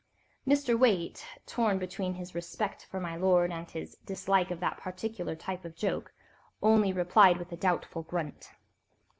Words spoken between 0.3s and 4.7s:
Mr. Waite—torn between his respect for my lord and his dislike of